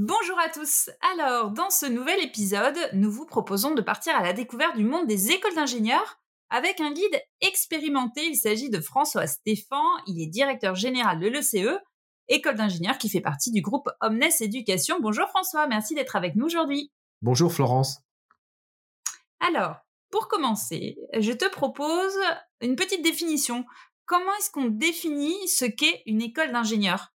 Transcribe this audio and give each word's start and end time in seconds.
Bonjour 0.00 0.38
à 0.38 0.48
tous. 0.48 0.90
Alors, 1.12 1.50
dans 1.50 1.70
ce 1.70 1.84
nouvel 1.84 2.22
épisode, 2.22 2.78
nous 2.92 3.10
vous 3.10 3.26
proposons 3.26 3.74
de 3.74 3.82
partir 3.82 4.14
à 4.14 4.22
la 4.22 4.32
découverte 4.32 4.76
du 4.76 4.84
monde 4.84 5.08
des 5.08 5.32
écoles 5.32 5.56
d'ingénieurs 5.56 6.20
avec 6.50 6.80
un 6.80 6.92
guide 6.92 7.20
expérimenté. 7.40 8.24
Il 8.24 8.36
s'agit 8.36 8.70
de 8.70 8.80
François 8.80 9.26
Stéphan. 9.26 9.82
Il 10.06 10.22
est 10.22 10.28
directeur 10.28 10.76
général 10.76 11.18
de 11.18 11.26
l'ECE, 11.26 11.80
école 12.28 12.54
d'ingénieurs 12.54 12.96
qui 12.96 13.08
fait 13.08 13.20
partie 13.20 13.50
du 13.50 13.60
groupe 13.60 13.88
Omnes 14.00 14.22
Éducation. 14.38 15.00
Bonjour 15.00 15.26
François, 15.30 15.66
merci 15.66 15.96
d'être 15.96 16.14
avec 16.14 16.36
nous 16.36 16.46
aujourd'hui. 16.46 16.92
Bonjour 17.20 17.52
Florence. 17.52 17.98
Alors, 19.40 19.78
pour 20.12 20.28
commencer, 20.28 20.96
je 21.18 21.32
te 21.32 21.50
propose 21.50 22.16
une 22.60 22.76
petite 22.76 23.02
définition. 23.02 23.66
Comment 24.06 24.32
est-ce 24.38 24.52
qu'on 24.52 24.66
définit 24.66 25.48
ce 25.48 25.64
qu'est 25.64 26.04
une 26.06 26.22
école 26.22 26.52
d'ingénieurs? 26.52 27.12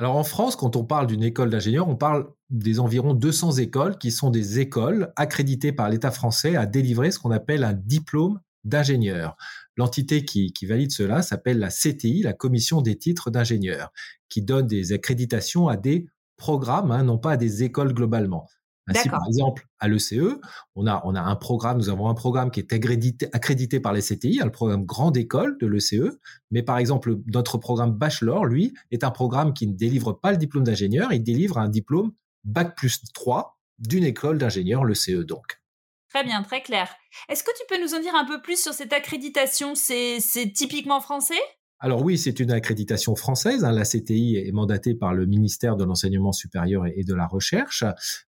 Alors 0.00 0.16
en 0.16 0.24
France, 0.24 0.56
quand 0.56 0.76
on 0.76 0.84
parle 0.84 1.06
d'une 1.06 1.22
école 1.22 1.50
d'ingénieurs, 1.50 1.86
on 1.86 1.94
parle 1.94 2.26
des 2.48 2.80
environ 2.80 3.12
200 3.12 3.58
écoles 3.58 3.98
qui 3.98 4.10
sont 4.10 4.30
des 4.30 4.58
écoles 4.58 5.12
accréditées 5.14 5.72
par 5.72 5.90
l'État 5.90 6.10
français 6.10 6.56
à 6.56 6.64
délivrer 6.64 7.10
ce 7.10 7.18
qu'on 7.18 7.30
appelle 7.30 7.64
un 7.64 7.74
diplôme 7.74 8.40
d'ingénieur. 8.64 9.36
L'entité 9.76 10.24
qui, 10.24 10.54
valide 10.62 10.90
cela 10.90 11.20
s'appelle 11.20 11.58
la 11.58 11.68
CTI, 11.68 12.22
la 12.22 12.32
Commission 12.32 12.80
des 12.80 12.96
titres 12.96 13.30
d'ingénieur, 13.30 13.92
qui 14.30 14.40
donne 14.40 14.66
des 14.66 14.94
accréditations 14.94 15.68
à 15.68 15.76
des 15.76 16.06
programmes, 16.38 16.92
hein, 16.92 17.02
non 17.02 17.18
pas 17.18 17.32
à 17.32 17.36
des 17.36 17.62
écoles 17.62 17.92
globalement. 17.92 18.48
Ainsi, 18.90 19.08
par 19.08 19.26
exemple, 19.26 19.66
à 19.78 19.88
l'ECE, 19.88 20.38
on 20.74 20.86
a, 20.86 21.00
on 21.04 21.14
a 21.14 21.20
un 21.20 21.36
programme, 21.36 21.78
nous 21.78 21.88
avons 21.88 22.08
un 22.08 22.14
programme 22.14 22.50
qui 22.50 22.60
est 22.60 22.72
accrédité, 22.72 23.28
accrédité 23.32 23.80
par 23.80 23.92
les 23.92 24.02
CTI, 24.02 24.40
le 24.44 24.50
programme 24.50 24.84
Grande 24.84 25.16
École 25.16 25.56
de 25.58 25.66
l'ECE. 25.66 26.18
Mais 26.50 26.62
par 26.62 26.78
exemple, 26.78 27.16
notre 27.26 27.58
programme 27.58 27.92
Bachelor, 27.92 28.44
lui, 28.46 28.74
est 28.90 29.04
un 29.04 29.10
programme 29.10 29.54
qui 29.54 29.66
ne 29.66 29.72
délivre 29.72 30.12
pas 30.12 30.32
le 30.32 30.36
diplôme 30.36 30.64
d'ingénieur, 30.64 31.12
il 31.12 31.22
délivre 31.22 31.58
un 31.58 31.68
diplôme 31.68 32.12
Bac 32.44 32.76
plus 32.76 33.02
3 33.12 33.58
d'une 33.78 34.04
école 34.04 34.38
d'ingénieur, 34.38 34.84
l'ECE 34.84 35.24
donc. 35.26 35.60
Très 36.08 36.24
bien, 36.24 36.42
très 36.42 36.60
clair. 36.60 36.88
Est-ce 37.28 37.44
que 37.44 37.52
tu 37.56 37.62
peux 37.68 37.80
nous 37.80 37.94
en 37.94 38.00
dire 38.00 38.14
un 38.16 38.24
peu 38.24 38.42
plus 38.42 38.60
sur 38.60 38.72
cette 38.72 38.92
accréditation? 38.92 39.74
C'est 39.74 40.18
typiquement 40.52 41.00
français? 41.00 41.40
Alors 41.82 42.02
oui, 42.02 42.18
c'est 42.18 42.38
une 42.40 42.50
accréditation 42.50 43.16
française. 43.16 43.64
Hein. 43.64 43.72
La 43.72 43.84
CTI 43.84 44.36
est 44.36 44.52
mandatée 44.52 44.94
par 44.94 45.14
le 45.14 45.24
ministère 45.24 45.76
de 45.76 45.84
l'enseignement 45.84 46.32
supérieur 46.32 46.84
et 46.86 47.04
de 47.04 47.14
la 47.14 47.26
recherche. 47.26 47.84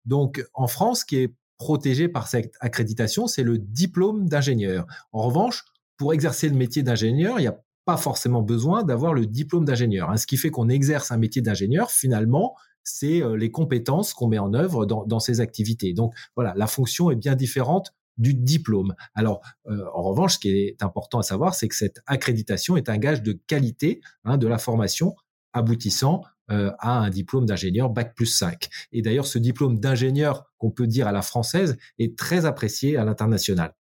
Donc 0.06 0.42
en 0.54 0.66
France, 0.66 1.00
ce 1.00 1.04
qui 1.04 1.16
est 1.18 1.34
protégé 1.58 2.08
par 2.08 2.28
cette 2.28 2.54
accréditation, 2.60 3.26
c'est 3.26 3.42
le 3.42 3.58
diplôme 3.58 4.26
d'ingénieur. 4.28 4.86
En 5.12 5.22
revanche, 5.22 5.64
pour 5.98 6.14
exercer 6.14 6.48
le 6.48 6.56
métier 6.56 6.82
d'ingénieur, 6.82 7.38
il 7.38 7.42
n'y 7.42 7.48
a 7.48 7.60
pas 7.84 7.98
forcément 7.98 8.42
besoin 8.42 8.84
d'avoir 8.84 9.12
le 9.12 9.26
diplôme 9.26 9.66
d'ingénieur. 9.66 10.10
Hein. 10.10 10.16
Ce 10.16 10.26
qui 10.26 10.38
fait 10.38 10.50
qu'on 10.50 10.70
exerce 10.70 11.10
un 11.10 11.18
métier 11.18 11.42
d'ingénieur, 11.42 11.90
finalement, 11.90 12.56
c'est 12.84 13.22
euh, 13.22 13.36
les 13.36 13.50
compétences 13.50 14.14
qu'on 14.14 14.28
met 14.28 14.38
en 14.38 14.54
œuvre 14.54 14.86
dans, 14.86 15.04
dans 15.04 15.20
ces 15.20 15.40
activités. 15.40 15.92
Donc 15.92 16.14
voilà, 16.36 16.54
la 16.56 16.66
fonction 16.66 17.10
est 17.10 17.16
bien 17.16 17.36
différente 17.36 17.92
du 18.18 18.34
diplôme. 18.34 18.94
Alors, 19.14 19.40
euh, 19.66 19.84
en 19.94 20.02
revanche, 20.02 20.34
ce 20.34 20.38
qui 20.38 20.50
est 20.50 20.82
important 20.82 21.18
à 21.18 21.22
savoir, 21.22 21.54
c'est 21.54 21.68
que 21.68 21.76
cette 21.76 22.00
accréditation 22.06 22.76
est 22.76 22.88
un 22.88 22.98
gage 22.98 23.22
de 23.22 23.32
qualité 23.32 24.00
hein, 24.24 24.36
de 24.36 24.46
la 24.46 24.58
formation 24.58 25.14
aboutissant 25.52 26.22
euh, 26.50 26.72
à 26.78 26.98
un 26.98 27.10
diplôme 27.10 27.46
d'ingénieur 27.46 27.90
Bac 27.90 28.14
plus 28.14 28.26
5. 28.26 28.68
Et 28.92 29.02
d'ailleurs, 29.02 29.26
ce 29.26 29.38
diplôme 29.38 29.78
d'ingénieur 29.78 30.44
qu'on 30.58 30.70
peut 30.70 30.86
dire 30.86 31.06
à 31.06 31.12
la 31.12 31.22
française 31.22 31.76
est 31.98 32.18
très 32.18 32.46
apprécié 32.46 32.96
à 32.96 33.04
l'international. 33.04 33.74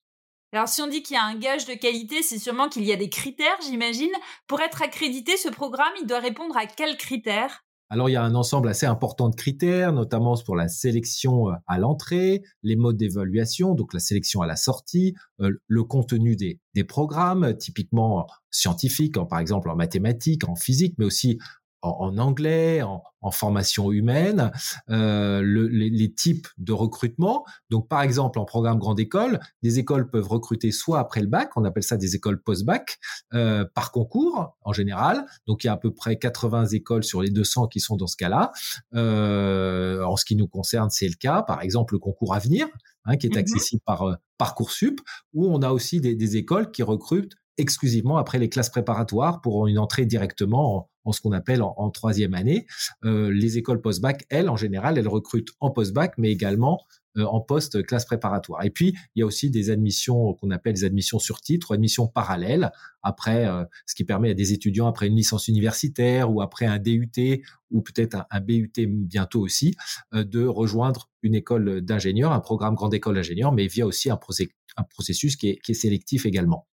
Alors, 0.51 0.67
si 0.67 0.81
on 0.81 0.87
dit 0.87 1.03
qu'il 1.03 1.15
y 1.15 1.17
a 1.17 1.23
un 1.23 1.37
gage 1.37 1.65
de 1.65 1.73
qualité, 1.73 2.23
c'est 2.23 2.39
sûrement 2.39 2.69
qu'il 2.69 2.83
y 2.83 2.91
a 2.91 2.95
des 2.95 3.09
critères, 3.09 3.57
j'imagine. 3.63 4.11
Pour 4.47 4.61
être 4.61 4.81
accrédité, 4.81 5.37
ce 5.37 5.47
programme, 5.49 5.93
il 6.01 6.07
doit 6.07 6.19
répondre 6.19 6.57
à 6.57 6.65
quels 6.65 6.97
critères? 6.97 7.63
Alors, 7.91 8.07
il 8.07 8.13
y 8.13 8.15
a 8.15 8.23
un 8.23 8.35
ensemble 8.35 8.69
assez 8.69 8.85
important 8.85 9.29
de 9.29 9.35
critères, 9.35 9.91
notamment 9.93 10.35
pour 10.45 10.55
la 10.55 10.67
sélection 10.67 11.49
euh, 11.49 11.53
à 11.65 11.79
l'entrée, 11.79 12.43
les 12.61 12.75
modes 12.75 12.97
d'évaluation, 12.97 13.73
donc 13.73 13.95
la 13.95 13.99
sélection 13.99 14.41
à 14.41 14.47
la 14.47 14.55
sortie, 14.55 15.15
euh, 15.41 15.51
le 15.65 15.83
contenu 15.83 16.35
des, 16.35 16.59
des 16.75 16.83
programmes, 16.83 17.57
typiquement 17.57 18.27
scientifiques, 18.51 19.15
par 19.27 19.39
exemple 19.39 19.69
en 19.71 19.75
mathématiques, 19.75 20.47
en 20.47 20.55
physique, 20.55 20.93
mais 20.99 21.05
aussi 21.05 21.39
en, 21.81 22.17
anglais, 22.17 22.81
en, 22.81 23.01
formation 23.31 23.91
humaine, 23.91 24.51
euh, 24.89 25.41
les, 25.43 26.13
types 26.13 26.47
de 26.57 26.71
recrutement. 26.71 27.45
Donc, 27.69 27.87
par 27.87 28.01
exemple, 28.01 28.39
en 28.39 28.45
programme 28.45 28.79
grande 28.79 28.99
école, 28.99 29.39
des 29.61 29.77
écoles 29.77 30.09
peuvent 30.09 30.27
recruter 30.27 30.71
soit 30.71 30.99
après 30.99 31.21
le 31.21 31.27
bac, 31.27 31.51
on 31.55 31.65
appelle 31.65 31.83
ça 31.83 31.97
des 31.97 32.15
écoles 32.15 32.41
post-bac, 32.41 32.97
euh, 33.33 33.65
par 33.73 33.91
concours 33.91 34.57
en 34.61 34.73
général. 34.73 35.25
Donc, 35.47 35.63
il 35.63 35.67
y 35.67 35.69
a 35.69 35.73
à 35.73 35.77
peu 35.77 35.93
près 35.93 36.17
80 36.17 36.67
écoles 36.67 37.03
sur 37.03 37.21
les 37.21 37.29
200 37.29 37.67
qui 37.67 37.79
sont 37.79 37.97
dans 37.97 38.07
ce 38.07 38.15
cas-là. 38.17 38.51
Euh, 38.95 40.03
en 40.03 40.15
ce 40.15 40.25
qui 40.25 40.35
nous 40.35 40.47
concerne, 40.47 40.89
c'est 40.89 41.07
le 41.07 41.15
cas. 41.15 41.43
Par 41.43 41.61
exemple, 41.61 41.93
le 41.93 41.99
concours 41.99 42.33
Avenir, 42.33 42.67
hein, 43.05 43.17
qui 43.17 43.27
est 43.27 43.35
mmh 43.35 43.39
accessible 43.39 43.81
par 43.85 44.17
Parcoursup, 44.37 45.01
où 45.33 45.47
on 45.47 45.61
a 45.61 45.71
aussi 45.71 45.99
des, 45.99 46.15
des 46.15 46.37
écoles 46.37 46.71
qui 46.71 46.83
recrutent 46.83 47.35
exclusivement 47.59 48.17
après 48.17 48.39
les 48.39 48.49
classes 48.49 48.69
préparatoires 48.69 49.41
pour 49.41 49.67
une 49.67 49.77
entrée 49.77 50.05
directement 50.05 50.88
en, 51.05 51.11
ce 51.11 51.21
qu'on 51.21 51.31
appelle 51.31 51.61
en, 51.61 51.89
troisième 51.89 52.33
année. 52.33 52.67
Euh, 53.03 53.31
les 53.31 53.57
écoles 53.57 53.81
post-bac, 53.81 54.25
elles, 54.29 54.49
en 54.49 54.55
général, 54.55 54.97
elles 54.97 55.07
recrutent 55.07 55.51
en 55.59 55.71
post-bac, 55.71 56.13
mais 56.17 56.31
également 56.31 56.81
euh, 57.17 57.25
en 57.25 57.41
post-classe 57.41 58.05
préparatoire. 58.05 58.63
Et 58.63 58.69
puis, 58.69 58.95
il 59.15 59.19
y 59.19 59.23
a 59.23 59.25
aussi 59.25 59.49
des 59.49 59.69
admissions 59.69 60.33
qu'on 60.35 60.51
appelle 60.51 60.73
des 60.73 60.83
admissions 60.83 61.19
sur 61.19 61.41
titre, 61.41 61.73
admissions 61.73 62.07
parallèles, 62.07 62.71
après, 63.01 63.47
euh, 63.47 63.65
ce 63.85 63.95
qui 63.95 64.03
permet 64.03 64.31
à 64.31 64.33
des 64.33 64.53
étudiants, 64.53 64.87
après 64.87 65.07
une 65.07 65.15
licence 65.15 65.47
universitaire 65.47 66.31
ou 66.31 66.41
après 66.41 66.65
un 66.65 66.77
DUT 66.77 67.43
ou 67.71 67.81
peut-être 67.81 68.25
un, 68.29 68.41
BUT 68.41 68.71
bientôt 68.77 69.41
aussi, 69.41 69.75
de 70.11 70.45
rejoindre 70.45 71.09
une 71.21 71.35
école 71.35 71.81
d'ingénieur, 71.81 72.31
un 72.31 72.39
programme 72.39 72.73
grande 72.73 72.93
école 72.93 73.15
d'ingénieur, 73.15 73.51
mais 73.51 73.67
via 73.67 73.85
aussi 73.85 74.09
un, 74.09 74.17
processus 74.89 75.35
qui 75.35 75.59
est 75.67 75.73
sélectif 75.73 76.25
également. 76.25 76.67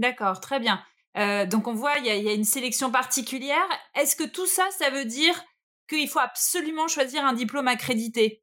D'accord, 0.00 0.40
très 0.40 0.58
bien. 0.60 0.80
Euh, 1.16 1.46
donc 1.46 1.66
on 1.66 1.74
voit, 1.74 1.98
il 1.98 2.06
y, 2.06 2.28
a 2.28 2.32
une 2.32 2.44
sélection 2.44 2.90
particulière. 2.90 3.66
Est-ce 3.94 4.16
que 4.16 4.24
tout 4.24 4.46
ça, 4.46 4.64
ça 4.78 4.90
veut 4.90 5.04
dire 5.04 5.34
qu'il 5.88 6.08
faut 6.08 6.20
absolument 6.20 6.88
choisir 6.88 7.24
un 7.24 7.32
diplôme 7.32 7.68
accrédité? 7.68 8.42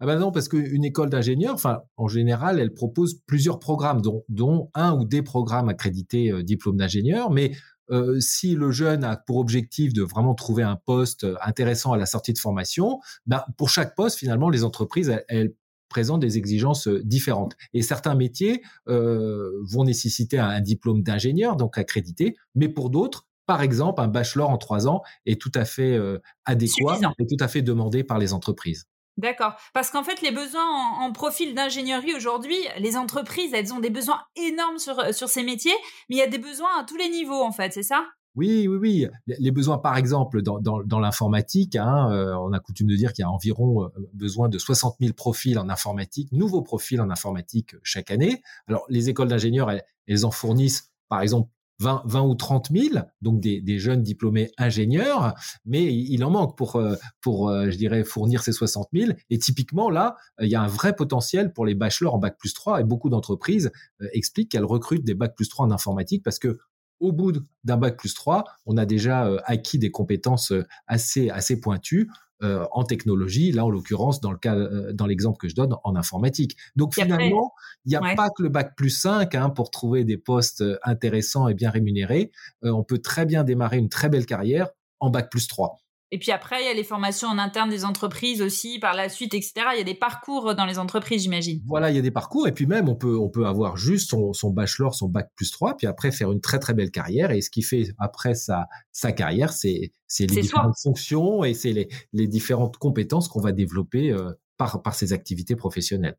Ah 0.00 0.06
ben 0.06 0.18
non, 0.18 0.30
parce 0.30 0.48
qu'une 0.48 0.84
école 0.84 1.08
d'ingénieur, 1.08 1.56
en 1.96 2.08
général, 2.08 2.60
elle 2.60 2.74
propose 2.74 3.20
plusieurs 3.26 3.58
programmes, 3.58 4.02
dont, 4.28 4.70
un 4.74 4.94
ou 4.94 5.04
des 5.06 5.22
programmes 5.22 5.70
accrédités 5.70 6.30
euh, 6.30 6.42
diplôme 6.42 6.76
d'ingénieur. 6.76 7.30
Mais 7.30 7.52
euh, 7.90 8.20
si 8.20 8.54
le 8.54 8.70
jeune 8.72 9.04
a 9.04 9.16
pour 9.16 9.36
objectif 9.36 9.94
de 9.94 10.02
vraiment 10.02 10.34
trouver 10.34 10.62
un 10.62 10.76
poste 10.76 11.26
intéressant 11.40 11.92
à 11.92 11.96
la 11.96 12.04
sortie 12.04 12.34
de 12.34 12.38
formation, 12.38 13.00
ben, 13.26 13.42
pour 13.56 13.70
chaque 13.70 13.94
poste, 13.94 14.18
finalement, 14.18 14.50
les 14.50 14.64
entreprises, 14.64 15.14
elles 15.28 15.54
présentent 15.88 16.20
des 16.20 16.38
exigences 16.38 16.88
euh, 16.88 17.02
différentes. 17.04 17.56
Et 17.72 17.82
certains 17.82 18.14
métiers 18.14 18.62
euh, 18.88 19.50
vont 19.70 19.84
nécessiter 19.84 20.38
un, 20.38 20.60
diplôme 20.60 21.02
d'ingénieur, 21.02 21.56
donc 21.56 21.78
accrédité, 21.78 22.36
mais 22.54 22.68
pour 22.68 22.90
d'autres, 22.90 23.26
par 23.46 23.62
exemple, 23.62 24.00
un 24.00 24.08
bachelor 24.08 24.50
en 24.50 24.58
trois 24.58 24.88
ans 24.88 25.02
est 25.24 25.40
tout 25.40 25.52
à 25.54 25.64
fait 25.64 25.94
euh, 25.94 26.18
adéquat 26.44 26.98
et 27.18 27.26
tout 27.26 27.36
à 27.38 27.48
fait 27.48 27.62
demandé 27.62 28.02
par 28.02 28.18
les 28.18 28.32
entreprises. 28.32 28.86
D'accord. 29.16 29.54
Parce 29.72 29.90
qu'en 29.90 30.02
fait, 30.02 30.20
les 30.20 30.32
besoins 30.32 30.66
en, 31.00 31.10
profil 31.12 31.54
d'ingénierie 31.54 32.14
aujourd'hui, 32.14 32.58
les 32.78 32.96
entreprises, 32.96 33.54
elles 33.54 33.72
ont 33.72 33.80
des 33.80 33.88
besoins 33.88 34.20
énormes 34.34 34.78
sur, 34.78 35.14
sur 35.14 35.28
ces 35.28 35.42
métiers, 35.42 35.76
mais 36.10 36.16
il 36.16 36.18
y 36.18 36.22
a 36.22 36.26
des 36.26 36.38
besoins 36.38 36.80
à 36.80 36.84
tous 36.84 36.96
les 36.96 37.08
niveaux, 37.08 37.42
en 37.42 37.52
fait, 37.52 37.72
c'est 37.72 37.82
ça? 37.82 38.04
Oui, 38.36 38.68
oui, 38.68 38.76
oui. 38.76 39.06
Les 39.38 39.50
besoins, 39.50 39.78
par 39.78 39.96
exemple, 39.96 40.42
dans, 40.42 40.60
dans, 40.60 40.82
dans 40.82 41.00
l'informatique, 41.00 41.74
hein, 41.74 42.10
euh, 42.12 42.34
on 42.34 42.52
a 42.52 42.60
coutume 42.60 42.86
de 42.86 42.94
dire 42.94 43.14
qu'il 43.14 43.22
y 43.22 43.24
a 43.24 43.30
environ 43.30 43.84
euh, 43.84 43.88
besoin 44.12 44.50
de 44.50 44.58
60 44.58 44.96
000 45.00 45.14
profils 45.14 45.58
en 45.58 45.70
informatique, 45.70 46.30
nouveaux 46.32 46.60
profils 46.60 47.00
en 47.00 47.08
informatique 47.08 47.74
euh, 47.74 47.80
chaque 47.82 48.10
année. 48.10 48.42
Alors, 48.68 48.84
les 48.90 49.08
écoles 49.08 49.28
d'ingénieurs, 49.28 49.70
elles, 50.06 50.26
en 50.26 50.30
fournissent, 50.30 50.90
par 51.08 51.22
exemple, 51.22 51.50
20, 51.78 52.02
20 52.04 52.22
ou 52.22 52.34
30 52.34 52.68
000, 52.72 53.04
donc 53.22 53.40
des, 53.40 53.60
des, 53.62 53.78
jeunes 53.78 54.02
diplômés 54.02 54.50
ingénieurs, 54.56 55.34
mais 55.66 55.84
il 55.84 56.24
en 56.24 56.30
manque 56.30 56.56
pour, 56.56 56.82
pour 57.20 57.52
je 57.52 57.76
dirais, 57.76 58.02
fournir 58.02 58.42
ces 58.42 58.52
60 58.52 58.88
000. 58.94 59.12
Et 59.28 59.38
typiquement, 59.38 59.90
là, 59.90 60.16
il 60.40 60.48
y 60.48 60.54
a 60.54 60.62
un 60.62 60.68
vrai 60.68 60.96
potentiel 60.96 61.52
pour 61.52 61.66
les 61.66 61.74
bachelors 61.74 62.14
en 62.14 62.18
Bac 62.18 62.38
plus 62.38 62.54
3, 62.54 62.80
et 62.80 62.84
beaucoup 62.84 63.10
d'entreprises 63.10 63.70
expliquent 64.14 64.52
qu'elles 64.52 64.64
recrutent 64.64 65.04
des 65.04 65.12
Bac 65.12 65.36
plus 65.36 65.50
3 65.50 65.66
en 65.66 65.70
informatique 65.70 66.22
parce 66.24 66.38
que 66.38 66.58
au 67.00 67.12
bout 67.12 67.32
d'un 67.64 67.76
bac 67.76 67.96
plus 67.96 68.14
3, 68.14 68.44
on 68.66 68.76
a 68.76 68.86
déjà 68.86 69.26
euh, 69.26 69.38
acquis 69.44 69.78
des 69.78 69.90
compétences 69.90 70.52
euh, 70.52 70.66
assez, 70.86 71.30
assez 71.30 71.60
pointues 71.60 72.10
en 72.42 72.84
technologie, 72.84 73.50
là 73.50 73.64
en 73.64 73.70
l'occurrence 73.70 74.20
dans 74.20 74.30
le 74.30 74.36
cas, 74.36 74.54
dans 74.92 75.06
l'exemple 75.06 75.38
que 75.38 75.48
je 75.48 75.54
donne, 75.54 75.74
en 75.84 75.96
informatique. 75.96 76.54
Donc 76.76 76.92
finalement, 76.92 77.54
il 77.86 77.88
n'y 77.88 77.96
a 77.96 78.14
pas 78.14 78.28
que 78.28 78.42
le 78.42 78.50
bac 78.50 78.74
plus 78.76 78.90
5 78.90 79.34
hein, 79.34 79.48
pour 79.48 79.70
trouver 79.70 80.04
des 80.04 80.18
postes 80.18 80.62
intéressants 80.82 81.48
et 81.48 81.54
bien 81.54 81.70
rémunérés. 81.70 82.32
on 82.60 82.84
peut 82.84 82.98
très 82.98 83.24
bien 83.24 83.42
démarrer 83.42 83.78
une 83.78 83.88
très 83.88 84.10
belle 84.10 84.26
carrière 84.26 84.68
en 85.00 85.08
bac 85.08 85.30
plus 85.30 85.48
3. 85.48 85.78
Et 86.12 86.18
puis 86.18 86.30
après, 86.30 86.62
il 86.62 86.66
y 86.66 86.70
a 86.70 86.74
les 86.74 86.84
formations 86.84 87.28
en 87.28 87.36
interne 87.36 87.68
des 87.68 87.84
entreprises 87.84 88.40
aussi, 88.40 88.78
par 88.78 88.94
la 88.94 89.08
suite, 89.08 89.34
etc. 89.34 89.52
Il 89.72 89.78
y 89.78 89.80
a 89.80 89.84
des 89.84 89.94
parcours 89.94 90.54
dans 90.54 90.64
les 90.64 90.78
entreprises, 90.78 91.22
j'imagine. 91.22 91.60
Voilà, 91.66 91.90
il 91.90 91.96
y 91.96 91.98
a 91.98 92.02
des 92.02 92.12
parcours. 92.12 92.46
Et 92.46 92.52
puis 92.52 92.66
même, 92.66 92.88
on 92.88 92.94
peut, 92.94 93.18
on 93.18 93.28
peut 93.28 93.46
avoir 93.46 93.76
juste 93.76 94.10
son, 94.10 94.32
son 94.32 94.50
bachelor, 94.50 94.94
son 94.94 95.08
bac 95.08 95.30
plus 95.34 95.50
3, 95.50 95.76
puis 95.76 95.88
après 95.88 96.12
faire 96.12 96.30
une 96.30 96.40
très 96.40 96.60
très 96.60 96.74
belle 96.74 96.92
carrière. 96.92 97.32
Et 97.32 97.40
ce 97.40 97.50
qui 97.50 97.62
fait 97.62 97.88
après 97.98 98.34
sa, 98.34 98.68
sa 98.92 99.10
carrière, 99.10 99.52
c'est 99.52 99.90
les 100.20 100.26
différentes 100.26 100.78
fonctions 100.80 101.42
et 101.42 101.54
c'est 101.54 101.72
les, 101.72 101.88
les 102.12 102.28
différentes 102.28 102.76
compétences 102.76 103.26
qu'on 103.26 103.40
va 103.40 103.50
développer 103.50 104.12
euh, 104.12 104.30
par, 104.58 104.82
par 104.82 104.94
ces 104.94 105.12
activités 105.12 105.56
professionnelles. 105.56 106.16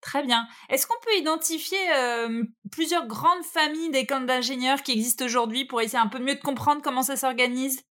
Très 0.00 0.24
bien. 0.24 0.46
Est-ce 0.70 0.86
qu'on 0.86 1.00
peut 1.04 1.18
identifier 1.18 1.78
euh, 1.96 2.44
plusieurs 2.70 3.06
grandes 3.06 3.44
familles 3.44 3.90
d'écoles 3.90 4.24
d'ingénieurs 4.24 4.82
qui 4.82 4.92
existent 4.92 5.24
aujourd'hui 5.24 5.64
pour 5.64 5.80
essayer 5.80 5.98
un 5.98 6.06
peu 6.06 6.20
mieux 6.20 6.36
de 6.36 6.40
comprendre 6.40 6.80
comment 6.82 7.02
ça 7.02 7.16
s'organise? 7.16 7.82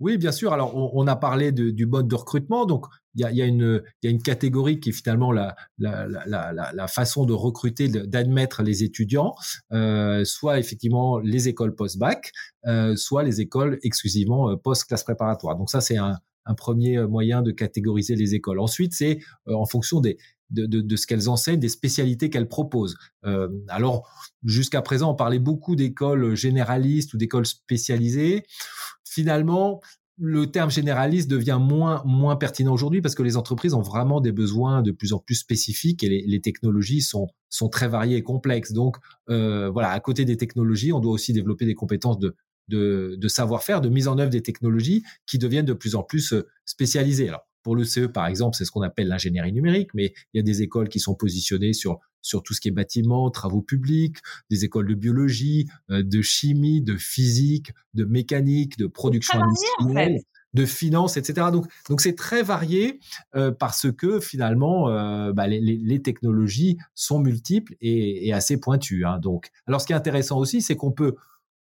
Oui, 0.00 0.16
bien 0.16 0.30
sûr. 0.30 0.52
Alors, 0.52 0.76
on, 0.94 1.06
a 1.06 1.16
parlé 1.16 1.50
du 1.50 1.86
mode 1.86 2.06
de 2.06 2.14
recrutement. 2.14 2.66
Donc, 2.66 2.86
il 3.14 3.22
y 3.22 3.24
a, 3.24 3.32
y, 3.32 3.42
a 3.42 3.46
une, 3.46 3.82
y 4.02 4.06
a 4.06 4.10
une 4.10 4.22
catégorie 4.22 4.78
qui 4.78 4.90
est 4.90 4.92
finalement 4.92 5.32
la, 5.32 5.56
la, 5.78 6.06
la, 6.06 6.72
la, 6.72 6.88
façon 6.88 7.24
de 7.24 7.32
recruter, 7.32 7.88
d'admettre 7.88 8.62
les 8.62 8.84
étudiants, 8.84 9.34
euh, 9.72 10.24
soit 10.24 10.60
effectivement 10.60 11.18
les 11.18 11.48
écoles 11.48 11.74
post-bac, 11.74 12.30
euh, 12.66 12.94
soit 12.94 13.24
les 13.24 13.40
écoles 13.40 13.78
exclusivement 13.82 14.50
euh, 14.50 14.56
post-classe 14.56 15.02
préparatoire. 15.02 15.56
Donc, 15.56 15.68
ça, 15.68 15.80
c'est 15.80 15.96
un, 15.96 16.16
un 16.46 16.54
premier 16.54 17.00
moyen 17.06 17.42
de 17.42 17.50
catégoriser 17.50 18.14
les 18.14 18.36
écoles. 18.36 18.60
Ensuite, 18.60 18.94
c'est 18.94 19.18
en 19.46 19.66
fonction 19.66 20.00
des, 20.00 20.16
de, 20.50 20.66
de, 20.66 20.80
de, 20.80 20.96
ce 20.96 21.06
qu'elles 21.06 21.28
enseignent, 21.28 21.60
des 21.60 21.68
spécialités 21.68 22.30
qu'elles 22.30 22.48
proposent. 22.48 22.96
Euh, 23.24 23.48
alors, 23.68 24.08
jusqu'à 24.44 24.82
présent, 24.82 25.10
on 25.10 25.14
parlait 25.14 25.38
beaucoup 25.38 25.76
d'écoles 25.76 26.34
généralistes 26.34 27.14
ou 27.14 27.18
d'écoles 27.18 27.46
spécialisées 27.46 28.44
finalement, 29.18 29.80
le 30.16 30.46
terme 30.46 30.70
généraliste 30.70 31.28
devient 31.28 31.58
moins 31.60 32.36
pertinent 32.36 32.72
aujourd'hui 32.72 33.00
parce 33.00 33.16
que 33.16 33.24
les 33.24 33.36
entreprises 33.36 33.74
ont 33.74 33.82
vraiment 33.82 34.20
des 34.20 34.30
besoins 34.30 34.80
de 34.80 34.92
plus 34.92 35.12
en 35.12 35.18
plus 35.18 35.34
spécifiques 35.34 36.04
et 36.04 36.08
les, 36.08 36.40
technologies 36.40 37.00
sont 37.00 37.26
sont 37.48 37.68
très 37.68 37.88
variées 37.88 38.16
et 38.16 38.22
complexes. 38.22 38.72
Donc 38.72 38.96
euh, 39.28 39.70
voilà, 39.70 39.90
à 39.90 39.98
côté 39.98 40.24
des 40.24 40.36
technologies, 40.36 40.92
on 40.92 41.00
doit 41.00 41.12
aussi 41.12 41.32
développer 41.32 41.66
des 41.66 41.74
compétences 41.74 42.18
de 42.18 43.28
savoir-faire, 43.28 43.80
de 43.80 43.88
mise 43.88 44.06
en 44.06 44.18
œuvre 44.18 44.30
des 44.30 44.42
technologies 44.42 45.02
qui 45.26 45.38
deviennent 45.38 45.66
de 45.66 45.72
plus 45.72 45.96
en 45.96 46.04
plus 46.04 46.32
euh, 46.32 46.46
spécialisées. 46.64 47.30
Pour 47.68 47.76
le 47.76 47.84
CE 47.84 48.06
par 48.06 48.26
exemple, 48.26 48.56
c'est 48.56 48.64
ce 48.64 48.70
qu'on 48.70 48.80
appelle 48.80 49.08
l'ingénierie 49.08 49.52
numérique, 49.52 49.90
mais 49.92 50.14
il 50.32 50.38
y 50.38 50.40
a 50.40 50.42
des 50.42 50.62
écoles 50.62 50.88
qui 50.88 51.00
sont 51.00 51.14
positionnées 51.14 51.74
sur 51.74 51.98
sur 52.22 52.42
tout 52.42 52.54
ce 52.54 52.62
qui 52.62 52.68
est 52.68 52.72
bâtiment, 52.72 53.30
travaux 53.30 53.60
publics, 53.60 54.16
des 54.48 54.64
écoles 54.64 54.88
de 54.88 54.94
biologie, 54.94 55.68
euh, 55.90 56.02
de 56.02 56.22
chimie, 56.22 56.80
de 56.80 56.96
physique, 56.96 57.72
de 57.92 58.06
mécanique, 58.06 58.78
de 58.78 58.86
production 58.86 59.38
industrielle. 59.42 60.22
de 60.54 60.64
finance, 60.64 61.18
etc. 61.18 61.48
Donc, 61.52 61.66
donc 61.90 62.00
c'est 62.00 62.14
très 62.14 62.42
varié 62.42 63.00
euh, 63.36 63.50
parce 63.50 63.92
que 63.92 64.18
finalement, 64.18 64.88
euh, 64.88 65.34
bah, 65.34 65.46
les, 65.46 65.60
les, 65.60 66.02
technologies 66.02 66.78
sont 66.94 67.18
multiples 67.18 67.76
et, 67.82 68.28
et 68.28 68.32
assez 68.32 68.58
pointues. 68.58 69.04
Hein, 69.04 69.18
donc, 69.18 69.50
alors 69.66 69.82
ce 69.82 69.86
qui 69.86 69.92
est 69.92 69.96
intéressant 69.96 70.38
aussi, 70.38 70.62
c'est 70.62 70.74
qu'on 70.74 70.90
peut 70.92 71.16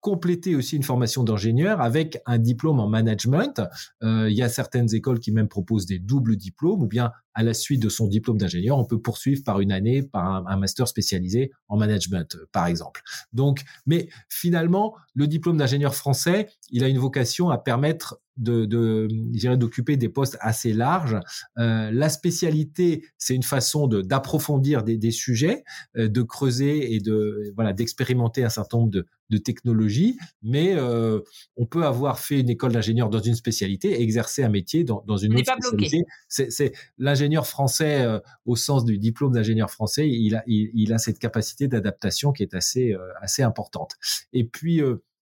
compléter 0.02 0.56
aussi 0.56 0.76
une 0.76 0.84
formation 0.84 1.24
d'ingénieur 1.24 1.80
avec 1.80 2.22
un 2.26 2.40
diplôme 2.40 2.80
en 2.80 2.88
management. 2.88 3.62
Euh, 4.04 4.30
il 4.30 4.36
y 4.36 4.42
a 4.42 4.50
certaines 4.50 4.94
écoles 4.94 5.20
qui 5.20 5.32
même 5.32 5.48
proposent 5.48 5.86
des 5.86 6.00
doubles 6.00 6.36
diplômes 6.36 6.82
ou 6.82 6.88
bien 6.88 7.12
à 7.34 7.44
la 7.44 7.54
suite 7.54 7.82
de 7.82 7.90
son 7.90 8.08
diplôme 8.08 8.38
d'ingénieur, 8.38 8.78
on 8.78 8.86
peut 8.86 9.00
poursuivre 9.00 9.44
par 9.44 9.60
une 9.62 9.72
année 9.72 10.04
par 10.04 10.48
un, 10.48 10.58
master 10.58 10.88
spécialisé 10.88 11.52
en 11.68 11.78
management, 11.78 12.38
par 12.52 12.68
exemple. 12.68 13.02
Donc, 13.34 13.64
mais 13.86 14.10
finalement, 14.30 14.96
le 15.14 15.28
diplôme 15.28 15.58
d'ingénieur 15.58 15.96
français, 15.96 16.50
il 16.70 16.84
a 16.84 16.88
une 16.88 17.00
vocation 17.00 17.50
à 17.50 17.58
permettre 17.58 18.22
de, 18.38 18.66
de 18.66 19.56
d'occuper 19.56 19.98
des 19.98 20.10
postes 20.10 20.38
assez 20.40 20.74
larges. 20.74 21.18
Euh, 21.58 21.92
la 21.92 22.10
spécialité, 22.10 23.06
c'est 23.18 23.36
une 23.36 23.44
façon 23.44 23.88
de 23.88 24.02
d'approfondir 24.02 24.84
des, 24.84 24.98
des 24.98 25.12
sujets, 25.12 25.64
euh, 25.98 26.08
de 26.08 26.22
creuser 26.22 26.94
et 26.94 27.00
de 27.00 27.52
voilà 27.56 27.74
d'expérimenter 27.74 28.44
un 28.44 28.50
certain 28.50 28.78
nombre 28.80 28.92
de, 28.92 29.06
de 29.30 29.38
technologies. 29.38 30.18
Mais 30.42 30.74
euh, 30.76 31.20
on 31.58 31.66
peut 31.66 31.86
avoir 31.86 32.20
fait 32.20 32.40
une 32.40 32.50
école 32.50 32.72
d'ingénieur 32.72 33.10
dans 33.10 33.22
une 33.22 33.36
spécialité 33.36 33.92
et 33.92 34.02
exercer 34.02 34.44
un 34.44 34.50
métier 34.50 34.84
dans, 34.84 35.04
dans 35.06 35.18
une 35.18 35.36
autre 35.36 35.52
spécialité. 35.52 36.04
C'est 36.28 36.74
l'ingénieur 37.22 37.48
français 37.48 38.02
euh, 38.02 38.20
au 38.46 38.56
sens 38.56 38.86
du 38.86 38.98
diplôme 38.98 39.34
d'ingénieur 39.34 39.70
français, 39.70 40.10
il 40.10 40.94
a 40.94 40.98
cette 40.98 41.20
capacité 41.20 41.68
d'adaptation 41.68 42.32
qui 42.32 42.44
est 42.44 42.54
assez 42.54 42.94
euh, 42.94 43.46
importante. 43.46 43.96
Et 44.34 44.44
puis 44.44 44.82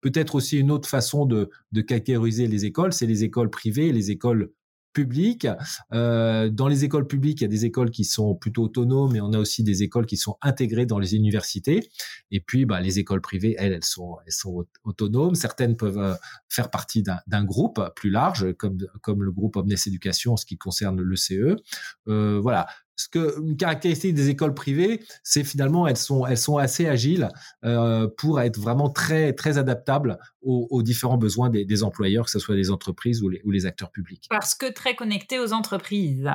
Peut-être 0.04 0.36
aussi 0.36 0.60
une 0.60 0.70
autre 0.70 0.90
façon 0.90 1.26
de, 1.26 1.50
de 1.72 1.82
les 2.46 2.66
écoles, 2.66 2.92
c'est 2.92 3.06
les 3.06 3.24
écoles 3.24 3.50
privées, 3.50 3.94
les 3.94 4.12
écoles 4.12 4.52
publiques. 4.94 5.48
Euh, 5.94 6.50
dans 6.50 6.68
les 6.68 6.86
écoles 6.86 7.08
publiques, 7.08 7.42
il 7.42 7.44
y 7.44 7.46
a 7.46 7.50
des 7.50 7.66
écoles 7.66 7.92
qui 7.92 8.06
sont 8.06 8.36
plutôt 8.36 8.64
autonomes, 8.64 9.12
mais 9.14 9.22
on 9.22 9.34
a 9.34 9.40
aussi 9.40 9.64
des 9.64 9.84
écoles 9.84 10.06
qui 10.06 10.18
sont 10.18 10.38
intégrées 10.42 10.86
dans 10.86 11.00
les 11.00 11.16
universités. 11.16 11.90
Et 12.32 12.40
puis, 12.40 12.66
bah, 12.66 12.80
les 12.80 13.00
écoles 13.00 13.22
privées, 13.22 13.56
elles, 13.58 13.74
elles 13.74 13.84
sont, 13.84 14.18
elles 14.26 14.32
sont 14.32 14.66
autonomes. 14.84 15.36
Certaines 15.36 15.76
peuvent 15.76 15.98
euh, 15.98 16.14
faire 16.48 16.70
partie 16.70 17.04
d'un 17.04 17.44
groupe 17.44 17.82
plus 17.96 18.10
large, 18.10 18.54
comme, 18.54 18.78
comme 19.02 19.24
le 19.24 19.32
groupe 19.32 19.58
Omnes 19.58 19.74
Éducation, 19.86 20.34
en 20.34 20.38
ce 20.38 20.46
qui 20.46 20.58
concerne 20.58 21.02
le 21.02 21.16
CE. 21.16 21.56
Euh, 22.08 22.40
voilà 22.40 22.68
ce 22.96 23.08
que 23.08 23.40
une 23.42 23.58
caractéristique 23.58 24.14
des 24.14 24.30
écoles 24.30 24.54
privées, 24.54 25.04
c'est 25.24 25.44
finalement 25.44 25.88
elles 25.88 25.98
sont 25.98 26.26
elles 26.26 26.38
sont 26.38 26.58
assez 26.58 26.88
agiles 26.88 27.30
euh, 27.64 28.08
pour 28.18 28.40
être 28.40 28.60
vraiment 28.60 28.90
très 28.90 29.34
très 29.34 29.58
adaptables 29.58 30.20
aux, 30.42 30.84
différents 30.84 31.18
besoins 31.18 31.50
des, 31.50 31.84
employeurs, 31.84 32.26
que 32.26 32.32
ce 32.32 32.40
soit 32.40 32.56
des 32.56 32.70
entreprises 32.70 33.24
ou 33.24 33.30
les, 33.30 33.42
ou 33.46 33.52
les 33.52 33.66
acteurs 33.66 33.92
publics. 33.92 34.26
Parce 34.30 34.56
que 34.56 34.72
très 34.72 34.94
connectés 34.94 35.40
aux 35.40 35.54
entreprises. 35.54 36.30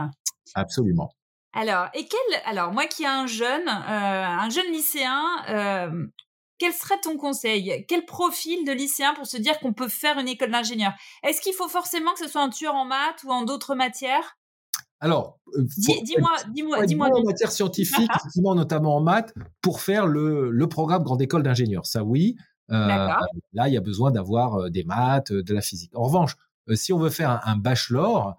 Absolument. 0.54 1.10
Alors, 1.52 1.88
et 1.92 2.06
quel 2.06 2.40
alors 2.46 2.72
moi 2.72 2.86
qui 2.86 3.02
ai 3.02 3.06
un 3.06 3.26
jeune 3.26 3.68
euh, 3.68 4.24
un 4.24 4.48
jeune 4.50 4.70
lycéen. 4.72 5.22
Euh, 5.50 6.06
quel 6.58 6.72
serait 6.72 6.98
ton 7.00 7.16
conseil? 7.16 7.84
Quel 7.86 8.04
profil 8.04 8.64
de 8.64 8.72
lycéen 8.72 9.14
pour 9.14 9.26
se 9.26 9.36
dire 9.36 9.60
qu'on 9.60 9.72
peut 9.72 9.88
faire 9.88 10.18
une 10.18 10.26
école 10.26 10.50
d'ingénieur? 10.50 10.92
Est-ce 11.22 11.40
qu'il 11.40 11.54
faut 11.54 11.68
forcément 11.68 12.12
que 12.14 12.18
ce 12.18 12.28
soit 12.28 12.42
un 12.42 12.50
tueur 12.50 12.74
en 12.74 12.84
maths 12.84 13.22
ou 13.24 13.30
en 13.30 13.42
d'autres 13.42 13.76
matières? 13.76 14.36
Alors, 15.00 15.38
euh, 15.56 15.64
dis-moi, 15.76 16.30
dis-moi, 16.52 16.86
dis-moi. 16.86 17.08
En 17.14 17.22
matière 17.22 17.52
scientifique, 17.52 18.10
notamment 18.36 18.96
en 18.96 19.00
maths, 19.00 19.32
pour 19.62 19.80
faire 19.80 20.06
le, 20.06 20.50
le 20.50 20.68
programme 20.68 21.02
grande 21.02 21.22
école 21.22 21.42
d'ingénieur. 21.42 21.86
Ça, 21.86 22.04
oui. 22.04 22.36
Euh, 22.70 23.08
là, 23.52 23.68
il 23.68 23.74
y 23.74 23.76
a 23.76 23.80
besoin 23.80 24.10
d'avoir 24.10 24.56
euh, 24.56 24.70
des 24.70 24.84
maths, 24.84 25.32
de 25.32 25.54
la 25.54 25.60
physique. 25.60 25.92
En 25.94 26.02
revanche, 26.02 26.36
si 26.74 26.92
on 26.92 26.98
veut 26.98 27.10
faire 27.10 27.40
un, 27.44 27.56
bachelor, 27.56 28.36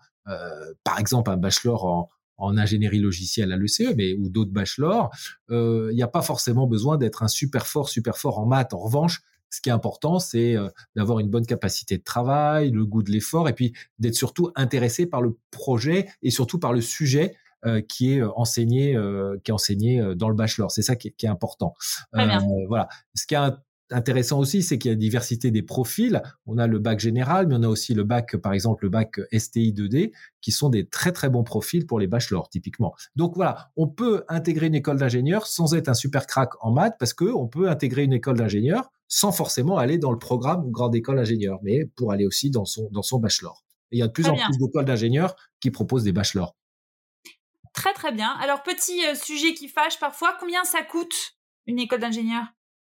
par 0.83 0.99
exemple 0.99 1.31
un 1.31 1.37
bachelor 1.37 1.85
en, 1.85 2.09
en 2.37 2.57
ingénierie 2.57 2.99
logicielle 2.99 3.51
à 3.51 3.57
l'ECE, 3.57 3.95
mais 3.97 4.13
ou 4.13 4.29
d'autres 4.29 4.51
bachelors, 4.51 5.09
il 5.49 5.95
n'y 5.95 6.03
a 6.03 6.07
pas 6.07 6.21
forcément 6.21 6.67
besoin 6.67 6.97
d'être 6.97 7.23
un 7.23 7.27
super 7.27 7.65
fort, 7.65 7.89
super 7.89 8.19
fort 8.19 8.37
en 8.37 8.45
maths. 8.45 8.75
En 8.75 8.79
revanche, 8.79 9.23
ce 9.49 9.61
qui 9.61 9.69
est 9.69 9.73
important, 9.73 10.19
c'est 10.19 10.55
euh, 10.55 10.69
d'avoir 10.95 11.19
une 11.19 11.29
bonne 11.29 11.45
capacité 11.45 11.97
de 11.97 12.03
travail, 12.03 12.71
le 12.71 12.85
goût 12.85 13.03
de 13.03 13.11
l'effort, 13.11 13.49
et 13.49 13.53
puis 13.53 13.73
d'être 13.97 14.15
surtout 14.15 14.51
intéressé 14.55 15.05
par 15.05 15.21
le 15.21 15.37
projet 15.51 16.07
et 16.21 16.29
surtout 16.29 16.59
par 16.59 16.73
le 16.73 16.81
sujet 16.81 17.35
euh, 17.65 17.81
qui 17.81 18.13
est 18.13 18.21
euh, 18.21 18.29
enseigné, 18.35 18.97
qui 19.43 19.51
est 19.51 19.53
enseigné 19.53 20.15
dans 20.15 20.29
le 20.29 20.35
bachelor. 20.35 20.71
C'est 20.71 20.81
ça 20.81 20.95
qui 20.95 21.07
est, 21.07 21.27
important. 21.27 21.73
voilà. 22.13 22.87
Ce 23.15 23.25
qui 23.25 23.33
est 23.33 23.37
intéressant 23.91 24.39
aussi, 24.39 24.63
c'est 24.63 24.77
qu'il 24.77 24.89
y 24.89 24.93
a 24.93 24.97
diversité 24.97 25.51
des 25.51 25.61
profils. 25.61 26.21
On 26.45 26.57
a 26.57 26.67
le 26.67 26.79
bac 26.79 26.99
général, 26.99 27.47
mais 27.47 27.55
on 27.57 27.63
a 27.63 27.67
aussi 27.67 27.93
le 27.93 28.03
bac, 28.03 28.35
par 28.37 28.53
exemple, 28.53 28.85
le 28.85 28.89
bac 28.89 29.19
STI 29.35 29.73
2D, 29.73 30.11
qui 30.41 30.51
sont 30.51 30.69
des 30.69 30.87
très 30.87 31.11
très 31.11 31.29
bons 31.29 31.43
profils 31.43 31.85
pour 31.85 31.99
les 31.99 32.07
bachelors, 32.07 32.49
typiquement. 32.49 32.93
Donc 33.15 33.35
voilà, 33.35 33.71
on 33.75 33.87
peut 33.87 34.23
intégrer 34.27 34.67
une 34.67 34.75
école 34.75 34.97
d'ingénieur 34.97 35.47
sans 35.47 35.73
être 35.73 35.89
un 35.89 35.93
super 35.93 36.27
crack 36.27 36.51
en 36.61 36.71
maths, 36.71 36.95
parce 36.99 37.13
que 37.13 37.25
on 37.25 37.47
peut 37.47 37.69
intégrer 37.69 38.03
une 38.03 38.13
école 38.13 38.37
d'ingénieur 38.37 38.91
sans 39.07 39.31
forcément 39.31 39.77
aller 39.77 39.97
dans 39.97 40.11
le 40.11 40.19
programme 40.19 40.69
grande 40.69 40.95
école 40.95 41.19
ingénieur, 41.19 41.59
mais 41.63 41.85
pour 41.95 42.11
aller 42.11 42.25
aussi 42.25 42.51
dans 42.51 42.65
son 42.65 42.89
dans 42.91 43.01
son 43.01 43.19
bachelor. 43.19 43.63
Et 43.91 43.97
il 43.97 43.99
y 43.99 44.03
a 44.03 44.07
de 44.07 44.11
plus 44.11 44.27
en 44.27 44.35
plus 44.35 44.57
d'écoles 44.57 44.85
d'ingénieurs 44.85 45.35
qui 45.59 45.71
proposent 45.71 46.03
des 46.03 46.11
bachelors. 46.11 46.55
Très 47.73 47.93
très 47.93 48.11
bien. 48.11 48.29
Alors 48.39 48.61
petit 48.61 49.05
euh, 49.05 49.15
sujet 49.15 49.53
qui 49.53 49.67
fâche 49.67 49.99
parfois, 49.99 50.37
combien 50.39 50.63
ça 50.63 50.83
coûte 50.83 51.37
une 51.65 51.79
école 51.79 51.99
d'ingénieur? 51.99 52.45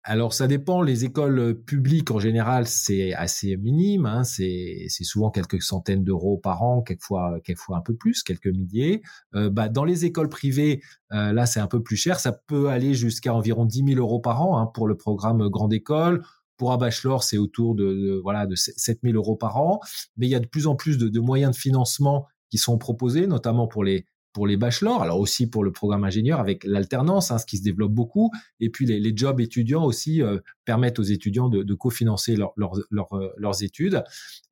Alors 0.07 0.33
ça 0.33 0.45
dépend. 0.45 0.83
Les 0.83 1.03
écoles 1.03 1.39
euh, 1.39 1.53
publiques 1.55 2.11
en 2.11 2.19
général 2.19 2.67
c'est 2.67 3.13
assez 3.13 3.57
minime. 3.57 4.05
Hein, 4.05 4.23
c'est 4.23 4.87
souvent 5.01 5.31
quelques 5.31 5.63
centaines 5.63 6.03
d'euros 6.03 6.37
par 6.37 6.61
an, 6.61 6.83
quelquefois 6.83 7.39
quelquefois 7.43 7.77
un 7.77 7.81
peu 7.81 7.95
plus, 7.95 8.21
quelques 8.21 8.47
milliers. 8.47 9.01
Euh, 9.33 9.49
bah, 9.49 9.67
dans 9.67 9.83
les 9.83 10.05
écoles 10.05 10.29
privées, 10.29 10.81
euh, 11.11 11.33
là 11.33 11.47
c'est 11.47 11.59
un 11.59 11.67
peu 11.67 11.81
plus 11.81 11.97
cher. 11.97 12.19
Ça 12.19 12.31
peut 12.33 12.69
aller 12.69 12.93
jusqu'à 12.93 13.33
environ 13.33 13.65
10 13.65 13.83
000 13.95 13.99
euros 13.99 14.19
par 14.19 14.43
an 14.43 14.59
hein, 14.59 14.67
pour 14.67 14.87
le 14.87 14.95
programme 14.95 15.49
grande 15.49 15.73
école. 15.73 16.23
Pour 16.57 16.71
un 16.71 16.77
bachelor, 16.77 17.23
c'est 17.23 17.37
autour 17.37 17.73
de, 17.73 18.19
voilà 18.23 18.45
de 18.45 18.55
7 18.55 18.99
000 19.03 19.15
euros 19.15 19.35
par 19.35 19.57
an. 19.57 19.79
Mais 20.17 20.27
il 20.27 20.29
y 20.29 20.35
a 20.35 20.39
de 20.39 20.47
plus 20.47 20.67
en 20.67 20.75
plus 20.75 20.99
de, 20.99 21.09
de 21.09 21.19
moyens 21.19 21.51
de 21.55 21.59
financement 21.59 22.27
qui 22.51 22.59
sont 22.59 22.77
proposées, 22.77 23.25
notamment 23.25 23.67
pour 23.67 23.83
les 23.83 24.05
pour 24.35 24.47
les 24.47 24.57
bachelors, 24.57 25.01
alors 25.01 25.21
aussi 25.21 25.49
pour 25.49 25.63
le 25.63 25.71
programme 25.71 26.03
ingénieur 26.03 26.41
avec 26.41 26.65
l'alternance, 26.65 27.31
hein, 27.31 27.37
ce 27.37 27.45
qui 27.45 27.57
se 27.57 27.63
développe 27.63 27.93
beaucoup. 27.93 28.31
Et 28.59 28.69
puis 28.69 28.85
les, 28.85 29.15
jobs 29.15 29.39
étudiants 29.39 29.85
aussi 29.85 30.21
euh, 30.21 30.39
permettent 30.65 30.99
aux 30.99 31.03
étudiants 31.03 31.47
de, 31.47 31.73
cofinancer 31.73 32.35
leur, 32.35 32.53
euh, 32.59 33.33
leurs 33.37 33.63
études. 33.63 34.03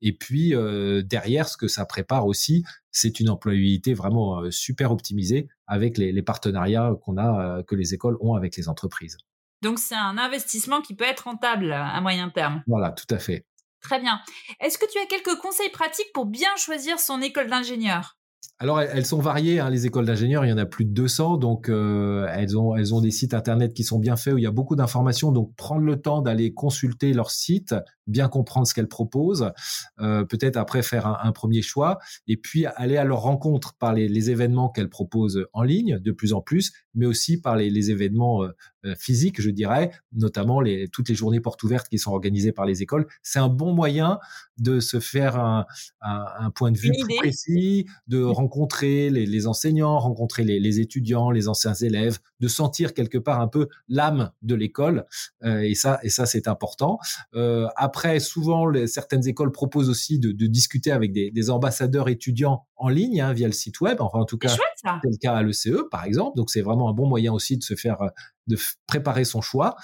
Et 0.02 0.14
puis 0.14 0.56
euh, 0.56 1.02
derrière, 1.02 1.50
ce 1.50 1.58
que 1.58 1.68
ça 1.68 1.86
prépare 1.86 2.26
aussi, 2.28 2.64
c'est 2.92 3.20
une 3.20 3.30
employabilité 3.30 3.94
vraiment 3.94 4.50
super 4.52 4.94
optimisée 4.94 5.50
avec 5.68 5.98
les, 5.98 6.14
les 6.14 6.22
partenariats 6.22 6.96
qu'on 7.04 7.18
a, 7.18 7.62
que 7.64 7.76
les 7.76 7.94
écoles 7.94 8.16
ont 8.22 8.36
avec 8.36 8.56
les 8.56 8.70
entreprises. 8.70 9.18
Donc 9.62 9.80
c'est 9.80 9.96
un 9.96 10.18
investissement 10.18 10.80
qui 10.82 10.96
peut 10.96 11.04
être 11.04 11.26
rentable 11.26 11.74
à 11.74 12.00
moyen 12.00 12.30
terme. 12.30 12.64
Voilà, 12.68 12.92
tout 12.92 13.14
à 13.14 13.20
fait. 13.20 13.46
Très 13.82 14.00
bien. 14.00 14.22
Est-ce 14.62 14.78
que 14.78 14.90
tu 14.90 14.98
as 14.98 15.06
quelques 15.08 15.38
conseils 15.42 15.72
pratiques 15.72 16.14
pour 16.14 16.26
bien 16.26 16.56
choisir 16.56 17.02
son 17.02 17.22
école 17.22 17.50
d'ingénieur? 17.50 18.16
Alors, 18.64 18.80
elles 18.80 19.06
sont 19.06 19.20
variées. 19.20 19.60
Hein, 19.60 19.70
les 19.70 19.88
écoles 19.88 20.06
d'ingénieurs, 20.06 20.46
il 20.46 20.50
y 20.50 20.54
en 20.54 20.58
a 20.58 20.66
plus 20.66 20.86
de 20.86 20.92
200, 20.92 21.36
donc 21.36 21.68
euh, 21.68 22.26
elles 22.32 22.58
ont 22.58 22.78
elles 22.78 22.96
ont 22.96 23.02
des 23.02 23.12
sites 23.12 23.34
internet 23.34 23.74
qui 23.74 23.84
sont 23.84 24.00
bien 24.00 24.16
faits 24.16 24.36
où 24.36 24.38
il 24.38 24.44
y 24.46 24.48
a 24.48 24.52
beaucoup 24.52 24.78
d'informations. 24.78 25.34
Donc, 25.34 25.54
prendre 25.58 25.82
le 25.82 26.00
temps 26.00 26.22
d'aller 26.22 26.54
consulter 26.54 27.12
leur 27.12 27.30
site, 27.30 27.76
bien 28.08 28.28
comprendre 28.28 28.68
ce 28.68 28.74
qu'elles 28.74 28.88
proposent, 28.88 29.52
euh, 30.00 30.26
peut-être 30.26 30.58
après 30.58 30.84
faire 30.84 31.08
un, 31.08 31.32
premier 31.32 31.62
choix, 31.62 32.00
et 32.28 32.38
puis 32.38 32.66
aller 32.66 32.98
à 32.98 33.04
leur 33.04 33.22
rencontre 33.22 33.76
par 33.76 33.94
les, 33.94 34.24
événements 34.30 34.70
qu'elles 34.70 34.90
proposent 34.90 35.46
en 35.52 35.64
ligne 35.64 36.00
de 36.00 36.12
plus 36.12 36.34
en 36.34 36.42
plus, 36.42 36.72
mais 36.94 37.06
aussi 37.06 37.42
par 37.42 37.56
les, 37.56 37.92
événements 37.92 38.44
euh, 38.44 38.96
physiques, 38.98 39.42
je 39.42 39.50
dirais, 39.50 39.92
notamment 40.14 40.62
les, 40.62 40.88
toutes 40.88 41.10
les 41.10 41.16
journées 41.16 41.40
portes 41.40 41.64
ouvertes 41.64 41.88
qui 41.90 42.00
sont 42.00 42.12
organisées 42.12 42.52
par 42.52 42.66
les 42.66 42.82
écoles. 42.82 43.08
C'est 43.22 43.40
un 43.40 43.50
bon 43.50 43.74
moyen 43.74 44.20
de 44.58 44.80
se 44.80 45.00
faire 45.00 45.38
un, 45.38 45.66
point 46.56 46.72
de 46.72 46.78
vue 46.78 46.92
plus 46.92 47.16
précis, 47.18 47.88
de 48.08 48.22
rencontrer 48.22 49.10
les, 49.10 49.48
enseignants, 49.48 49.98
rencontrer 50.00 50.44
les, 50.44 50.80
étudiants, 50.80 51.32
les 51.32 51.48
anciens 51.48 51.74
élèves, 51.74 52.20
de 52.40 52.48
sentir 52.48 52.94
quelque 52.94 53.18
part 53.18 53.40
un 53.40 53.48
peu 53.48 53.68
l'âme 53.88 54.32
de 54.42 54.56
l'école. 54.56 55.06
Euh, 55.44 55.60
et 55.60 55.76
ça, 55.76 56.00
et 56.04 56.10
ça 56.10 56.26
c'est 56.26 56.48
important. 56.48 57.00
Euh, 57.36 57.68
après, 57.94 58.20
souvent, 58.20 58.72
certaines 58.88 59.28
écoles 59.28 59.52
proposent 59.52 59.88
aussi 59.88 60.18
de, 60.18 60.32
discuter 60.48 60.92
avec 60.92 61.14
des, 61.14 61.50
ambassadeurs 61.52 62.10
étudiants 62.10 62.66
en 62.76 62.90
ligne 62.90 63.22
hein, 63.22 63.34
via 63.34 63.46
le 63.46 63.54
site 63.54 63.82
web. 63.82 64.02
Enfin, 64.02 64.18
en 64.18 64.26
tout 64.26 64.40
cas, 64.40 64.50
c'est 64.50 64.88
le 65.04 65.18
cas 65.22 65.36
à 65.36 65.44
l'ECE, 65.44 65.84
par 65.92 66.04
exemple. 66.04 66.36
Donc, 66.36 66.50
c'est 66.50 66.64
vraiment 66.64 66.90
un 66.90 66.94
bon 66.94 67.08
moyen 67.08 67.32
aussi 67.32 67.56
de 67.56 67.64
se 67.64 67.76
faire 67.76 68.10
de 68.48 68.58
préparer 68.88 69.26
son 69.26 69.42
choix 69.42 69.76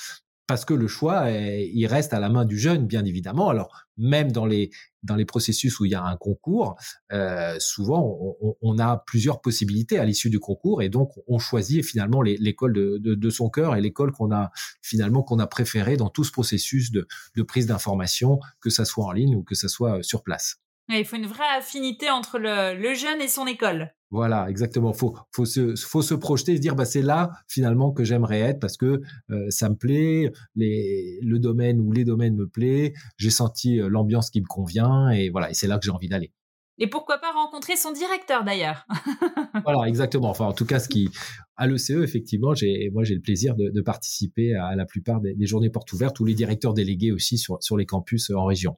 parce 0.49 0.65
que 0.65 0.73
le 0.73 0.87
choix, 0.87 1.29
il 1.29 1.85
reste 1.85 2.11
à 2.11 2.19
la 2.19 2.27
main 2.27 2.43
du 2.43 2.57
jeune, 2.57 2.87
bien 2.87 3.05
évidemment. 3.05 3.49
Alors, 3.49 3.85
même 3.97 4.31
dans 4.31 4.47
les, 4.47 4.71
dans 5.03 5.13
les 5.13 5.23
processus 5.23 5.79
où 5.79 5.85
il 5.85 5.91
y 5.91 5.95
a 5.95 6.03
un 6.03 6.17
concours, 6.17 6.75
euh, 7.11 7.55
souvent, 7.59 8.17
on, 8.59 8.79
a 8.79 8.97
plusieurs 9.05 9.41
possibilités 9.41 9.99
à 9.99 10.05
l'issue 10.05 10.31
du 10.31 10.39
concours 10.39 10.81
et 10.81 10.89
donc 10.89 11.11
on 11.27 11.37
choisit 11.37 11.85
finalement 11.85 12.23
l'école 12.23 12.73
de, 12.73 12.97
de, 12.97 13.29
son 13.29 13.51
cœur 13.51 13.75
et 13.75 13.81
l'école 13.81 14.11
qu'on 14.11 14.31
a 14.31 14.49
finalement 14.81 15.21
qu'on 15.21 15.37
a 15.37 15.45
préférée 15.45 15.97
dans 15.97 16.09
tout 16.09 16.23
ce 16.23 16.31
processus 16.31 16.91
de, 16.91 17.05
prise 17.43 17.67
d'information, 17.67 18.39
que 18.59 18.71
ça 18.71 18.85
soit 18.85 19.05
en 19.05 19.11
ligne 19.11 19.35
ou 19.35 19.43
que 19.43 19.53
ça 19.53 19.67
soit 19.67 20.01
sur 20.01 20.23
place. 20.23 20.57
Il 20.89 21.05
faut 21.05 21.17
une 21.17 21.27
vraie 21.27 21.43
affinité 21.55 22.09
entre 22.09 22.39
le 22.39 22.93
jeune 22.95 23.21
et 23.21 23.27
son 23.27 23.45
école. 23.45 23.93
Voilà, 24.11 24.49
exactement. 24.49 24.91
Faut 24.93 25.15
faut 25.31 25.45
se 25.45 25.75
faut 25.75 26.01
se 26.01 26.15
projeter, 26.15 26.55
se 26.55 26.61
dire 26.61 26.75
bah 26.75 26.85
c'est 26.85 27.03
là 27.03 27.29
finalement 27.47 27.91
que 27.91 28.03
j'aimerais 28.03 28.39
être 28.39 28.59
parce 28.59 28.75
que 28.75 29.01
euh, 29.29 29.49
ça 29.49 29.69
me 29.69 29.75
plaît, 29.75 30.31
les 30.55 31.19
le 31.21 31.37
domaine 31.37 31.79
ou 31.79 31.91
les 31.91 32.05
domaines 32.05 32.35
me 32.35 32.47
plaît, 32.47 32.93
j'ai 33.17 33.29
senti 33.29 33.79
euh, 33.79 33.87
l'ambiance 33.87 34.31
qui 34.31 34.41
me 34.41 34.47
convient 34.47 35.11
et 35.11 35.29
voilà, 35.29 35.51
et 35.51 35.53
c'est 35.53 35.67
là 35.67 35.77
que 35.77 35.85
j'ai 35.85 35.91
envie 35.91 36.09
d'aller. 36.09 36.31
Et 36.79 36.87
pourquoi 36.87 37.17
pas 37.17 37.33
rencontrer 37.33 37.75
son 37.75 37.91
directeur 37.91 38.45
d'ailleurs? 38.45 38.87
voilà, 39.65 39.87
exactement. 39.87 40.29
Enfin, 40.29 40.45
en 40.45 40.53
tout 40.53 40.65
cas, 40.65 40.79
ce 40.79 40.87
qui 40.87 41.09
à 41.57 41.67
l'ECE, 41.67 41.91
effectivement, 41.91 42.55
j'ai 42.55 42.89
moi 42.91 43.03
j'ai 43.03 43.15
le 43.15 43.21
plaisir 43.21 43.55
de, 43.55 43.69
de, 43.69 43.81
participer 43.81 44.55
à 44.55 44.75
la 44.75 44.85
plupart 44.85 45.19
des, 45.19 45.35
des, 45.35 45.45
journées 45.45 45.69
portes 45.69 45.91
ouvertes 45.91 46.19
ou 46.21 46.25
les 46.25 46.35
directeurs 46.35 46.73
délégués 46.73 47.11
aussi 47.11 47.37
sur 47.37 47.61
sur 47.61 47.77
les 47.77 47.85
campus 47.85 48.31
euh, 48.31 48.35
en 48.35 48.45
région. 48.45 48.77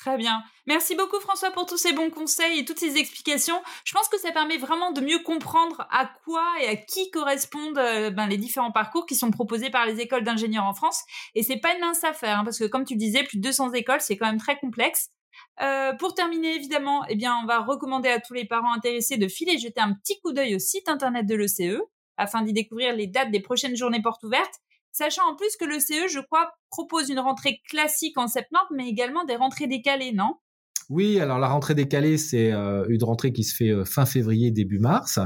Très 0.00 0.18
bien. 0.18 0.42
Merci 0.66 0.94
beaucoup 0.94 1.18
François 1.20 1.50
pour 1.52 1.64
tous 1.64 1.78
ces 1.78 1.94
bons 1.94 2.10
conseils 2.10 2.58
et 2.58 2.64
toutes 2.66 2.78
ces 2.78 2.98
explications. 2.98 3.60
Je 3.84 3.94
pense 3.94 4.08
que 4.08 4.18
ça 4.18 4.30
permet 4.30 4.58
vraiment 4.58 4.92
de 4.92 5.00
mieux 5.00 5.20
comprendre 5.20 5.86
à 5.90 6.10
quoi 6.24 6.44
et 6.60 6.68
à 6.68 6.76
qui 6.76 7.10
correspondent 7.10 7.78
euh, 7.78 8.10
ben, 8.10 8.26
les 8.26 8.36
différents 8.36 8.72
parcours 8.72 9.06
qui 9.06 9.14
sont 9.14 9.30
proposés 9.30 9.70
par 9.70 9.86
les 9.86 10.00
écoles 10.00 10.22
d'ingénieurs 10.22 10.66
en 10.66 10.74
France. 10.74 11.02
Et 11.34 11.42
c'est 11.42 11.56
pas 11.56 11.72
une 11.72 11.80
mince 11.80 12.04
affaire, 12.04 12.40
hein, 12.40 12.44
parce 12.44 12.58
que 12.58 12.64
comme 12.64 12.84
tu 12.84 12.94
disais, 12.94 13.24
plus 13.24 13.38
de 13.38 13.42
200 13.42 13.72
écoles, 13.72 14.02
c'est 14.02 14.18
quand 14.18 14.26
même 14.26 14.38
très 14.38 14.58
complexe. 14.58 15.08
Euh, 15.62 15.94
pour 15.94 16.14
terminer, 16.14 16.54
évidemment, 16.54 17.04
eh 17.08 17.16
bien, 17.16 17.34
on 17.42 17.46
va 17.46 17.60
recommander 17.60 18.10
à 18.10 18.20
tous 18.20 18.34
les 18.34 18.44
parents 18.44 18.74
intéressés 18.74 19.16
de 19.16 19.28
filer 19.28 19.56
jeter 19.58 19.80
un 19.80 19.94
petit 19.94 20.20
coup 20.20 20.32
d'œil 20.32 20.56
au 20.56 20.58
site 20.58 20.90
internet 20.90 21.26
de 21.26 21.34
l'ECE 21.34 21.80
afin 22.18 22.42
d'y 22.42 22.52
découvrir 22.52 22.94
les 22.94 23.06
dates 23.06 23.30
des 23.30 23.40
prochaines 23.40 23.76
journées 23.76 24.02
portes 24.02 24.22
ouvertes 24.24 24.60
Sachant 24.96 25.30
en 25.30 25.36
plus 25.36 25.56
que 25.60 25.66
le 25.66 25.78
CE, 25.78 26.08
je 26.10 26.20
crois, 26.20 26.52
propose 26.70 27.10
une 27.10 27.18
rentrée 27.18 27.60
classique 27.68 28.16
en 28.16 28.28
septembre, 28.28 28.68
mais 28.74 28.88
également 28.88 29.26
des 29.26 29.36
rentrées 29.36 29.66
décalées, 29.66 30.12
non? 30.12 30.36
Oui, 30.88 31.20
alors 31.20 31.38
la 31.38 31.48
rentrée 31.48 31.74
décalée, 31.74 32.16
c'est 32.16 32.50
euh, 32.50 32.86
une 32.88 33.04
rentrée 33.04 33.30
qui 33.30 33.44
se 33.44 33.54
fait 33.54 33.68
euh, 33.68 33.84
fin 33.84 34.06
février, 34.06 34.50
début 34.50 34.78
mars 34.78 35.18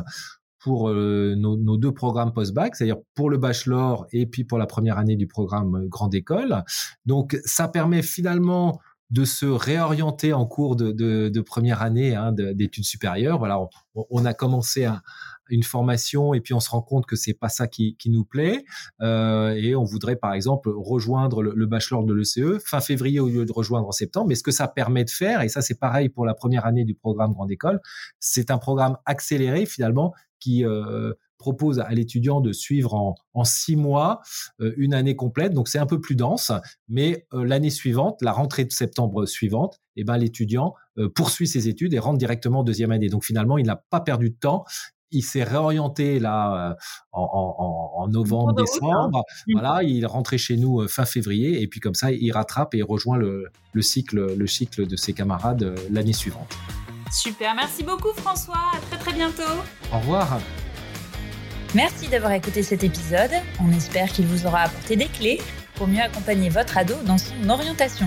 pour 0.58 0.88
euh, 0.88 1.36
nos, 1.36 1.76
deux 1.76 1.92
programmes 1.92 2.32
post-bac, 2.32 2.74
c'est-à-dire 2.74 2.96
pour 3.14 3.30
le 3.30 3.38
bachelor 3.38 4.06
et 4.10 4.26
puis 4.26 4.42
pour 4.42 4.58
la 4.58 4.66
première 4.66 4.98
année 4.98 5.14
du 5.14 5.28
programme 5.28 5.86
grande 5.86 6.16
école. 6.16 6.64
Donc 7.06 7.38
ça 7.44 7.68
permet 7.68 8.02
finalement 8.02 8.80
de 9.10 9.24
se 9.24 9.46
réorienter 9.46 10.32
en 10.32 10.46
cours 10.46 10.74
de, 10.74 11.40
première 11.42 11.82
année 11.82 12.14
hein, 12.16 12.32
d'études 12.32 12.84
supérieures. 12.84 13.38
Voilà, 13.38 13.60
on, 13.94 14.24
a 14.24 14.34
commencé 14.34 14.84
à, 14.84 15.02
une 15.50 15.62
formation 15.62 16.34
et 16.34 16.40
puis 16.40 16.54
on 16.54 16.60
se 16.60 16.70
rend 16.70 16.82
compte 16.82 17.06
que 17.06 17.16
c'est 17.16 17.34
pas 17.34 17.48
ça 17.48 17.66
qui, 17.66 17.96
nous 18.06 18.24
plaît 18.24 18.64
euh, 19.02 19.50
et 19.50 19.76
on 19.76 19.84
voudrait 19.84 20.16
par 20.16 20.32
exemple 20.32 20.70
rejoindre 20.74 21.42
le, 21.42 21.66
bachelor 21.66 22.04
de 22.04 22.14
l'ECE 22.14 22.62
fin 22.64 22.80
février 22.80 23.20
au 23.20 23.28
lieu 23.28 23.44
de 23.44 23.52
rejoindre 23.52 23.86
en 23.86 23.92
septembre. 23.92 24.28
Mais 24.28 24.34
ce 24.34 24.42
que 24.42 24.50
ça 24.50 24.66
permet 24.66 25.04
de 25.04 25.10
faire, 25.10 25.42
et 25.42 25.48
ça 25.48 25.62
c'est 25.62 25.78
pareil 25.78 26.08
pour 26.08 26.24
la 26.24 26.34
première 26.34 26.66
année 26.66 26.84
du 26.84 26.94
programme 26.94 27.32
Grande 27.32 27.50
École, 27.50 27.80
c'est 28.18 28.50
un 28.50 28.58
programme 28.58 28.96
accéléré 29.04 29.66
finalement 29.66 30.14
qui 30.40 30.64
euh, 30.64 31.12
propose 31.38 31.78
à 31.80 31.90
l'étudiant 31.90 32.40
de 32.40 32.52
suivre 32.52 32.94
en, 32.94 33.44
six 33.44 33.76
mois 33.76 34.20
euh, 34.60 34.72
une 34.76 34.94
année 34.94 35.16
complète. 35.16 35.52
Donc 35.52 35.68
c'est 35.68 35.78
un 35.78 35.86
peu 35.86 36.00
plus 36.00 36.16
dense, 36.16 36.52
mais 36.88 37.26
l'année 37.32 37.70
suivante, 37.70 38.20
la 38.22 38.32
rentrée 38.32 38.64
de 38.64 38.72
septembre 38.72 39.26
suivante, 39.26 39.80
eh 39.96 40.04
ben 40.04 40.16
l'étudiant 40.16 40.74
poursuit 41.14 41.46
ses 41.46 41.68
études 41.68 41.94
et 41.94 41.98
rentre 41.98 42.18
directement 42.18 42.60
en 42.60 42.64
deuxième 42.64 42.90
année. 42.90 43.08
Donc 43.08 43.24
finalement, 43.24 43.58
il 43.58 43.66
n'a 43.66 43.76
pas 43.76 44.00
perdu 44.00 44.30
de 44.30 44.34
temps 44.34 44.64
il 45.12 45.22
s'est 45.22 45.44
réorienté 45.44 46.18
là 46.18 46.70
euh, 46.70 46.74
en, 47.12 48.06
novembre, 48.08 48.54
décembre. 48.54 49.24
Mmh. 49.46 49.52
Voilà, 49.52 49.82
il 49.82 50.02
est 50.02 50.06
rentré 50.06 50.38
chez 50.38 50.56
nous 50.56 50.80
euh, 50.80 50.88
fin 50.88 51.04
février 51.04 51.62
et 51.62 51.66
puis 51.66 51.80
comme 51.80 51.94
ça, 51.94 52.10
il 52.12 52.30
rattrape 52.32 52.74
et 52.74 52.82
rejoint 52.82 53.18
le, 53.18 53.50
cycle, 53.80 54.34
le 54.34 54.46
cycle 54.46 54.86
de 54.86 54.96
ses 54.96 55.12
camarades 55.12 55.62
euh, 55.62 55.74
l'année 55.90 56.12
suivante. 56.12 56.56
Super, 57.12 57.54
merci 57.54 57.82
beaucoup 57.82 58.12
François. 58.16 58.70
À 58.74 58.80
très 58.88 58.98
très 58.98 59.12
bientôt. 59.12 59.42
Au 59.92 59.98
revoir. 59.98 60.38
Merci 61.74 62.08
d'avoir 62.08 62.32
écouté 62.32 62.62
cet 62.62 62.82
épisode. 62.82 63.30
On 63.60 63.70
espère 63.72 64.10
qu'il 64.12 64.26
vous 64.26 64.46
aura 64.46 64.62
apporté 64.62 64.96
des 64.96 65.06
clés 65.06 65.40
pour 65.74 65.86
mieux 65.86 66.02
accompagner 66.02 66.48
votre 66.48 66.76
ado 66.76 66.94
dans 67.06 67.18
son 67.18 67.48
orientation. 67.48 68.06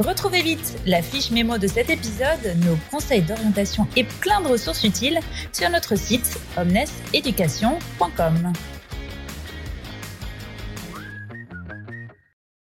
Retrouvez 0.00 0.40
vite 0.40 0.78
la 0.86 1.02
fiche 1.02 1.30
mémo 1.30 1.58
de 1.58 1.66
cet 1.66 1.90
épisode, 1.90 2.56
nos 2.64 2.76
conseils 2.90 3.20
d'orientation 3.20 3.86
et 3.96 4.04
plein 4.04 4.40
de 4.40 4.48
ressources 4.48 4.82
utiles 4.82 5.20
sur 5.52 5.68
notre 5.68 5.94
site 5.94 6.40
omneseducation.com. 6.56 8.52